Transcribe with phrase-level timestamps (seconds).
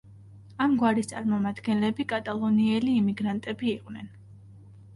[0.65, 4.13] ამ გვარის წარმომადგენლები კატალონიელი იმიგრანტები იყვნენ.